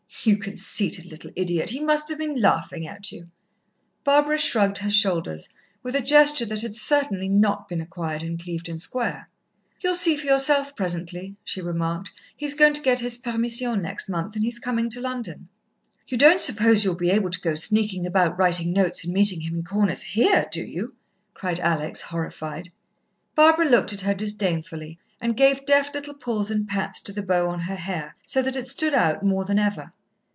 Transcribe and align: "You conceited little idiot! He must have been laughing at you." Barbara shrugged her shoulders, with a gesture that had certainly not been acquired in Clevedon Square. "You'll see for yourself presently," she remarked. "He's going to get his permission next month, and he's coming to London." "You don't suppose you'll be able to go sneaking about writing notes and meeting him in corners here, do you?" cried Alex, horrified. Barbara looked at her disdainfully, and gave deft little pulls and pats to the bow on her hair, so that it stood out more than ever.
"You 0.23 0.37
conceited 0.37 1.07
little 1.07 1.31
idiot! 1.35 1.69
He 1.71 1.79
must 1.83 2.07
have 2.09 2.19
been 2.19 2.35
laughing 2.35 2.85
at 2.85 3.11
you." 3.11 3.29
Barbara 4.03 4.37
shrugged 4.37 4.77
her 4.79 4.89
shoulders, 4.91 5.49
with 5.81 5.95
a 5.95 6.01
gesture 6.01 6.45
that 6.45 6.61
had 6.61 6.75
certainly 6.75 7.27
not 7.27 7.67
been 7.67 7.81
acquired 7.81 8.21
in 8.21 8.37
Clevedon 8.37 8.77
Square. 8.77 9.29
"You'll 9.79 9.95
see 9.95 10.15
for 10.15 10.27
yourself 10.27 10.75
presently," 10.75 11.37
she 11.43 11.59
remarked. 11.59 12.11
"He's 12.37 12.53
going 12.53 12.73
to 12.73 12.83
get 12.83 12.99
his 12.99 13.17
permission 13.17 13.81
next 13.81 14.09
month, 14.09 14.35
and 14.35 14.43
he's 14.43 14.59
coming 14.59 14.91
to 14.91 15.01
London." 15.01 15.47
"You 16.07 16.17
don't 16.19 16.41
suppose 16.41 16.83
you'll 16.85 16.93
be 16.95 17.09
able 17.09 17.31
to 17.31 17.41
go 17.41 17.55
sneaking 17.55 18.05
about 18.05 18.37
writing 18.37 18.73
notes 18.73 19.03
and 19.03 19.13
meeting 19.13 19.41
him 19.41 19.55
in 19.55 19.63
corners 19.63 20.03
here, 20.03 20.45
do 20.51 20.61
you?" 20.61 20.93
cried 21.33 21.59
Alex, 21.59 22.01
horrified. 22.01 22.71
Barbara 23.33 23.65
looked 23.67 23.91
at 23.93 24.01
her 24.01 24.13
disdainfully, 24.13 24.99
and 25.19 25.35
gave 25.37 25.65
deft 25.65 25.95
little 25.95 26.13
pulls 26.13 26.51
and 26.51 26.67
pats 26.67 26.99
to 26.99 27.13
the 27.13 27.23
bow 27.23 27.49
on 27.49 27.61
her 27.61 27.77
hair, 27.77 28.15
so 28.23 28.43
that 28.43 28.55
it 28.57 28.67
stood 28.67 28.93
out 28.93 29.25
more 29.25 29.45
than 29.45 29.57
ever. 29.57 29.93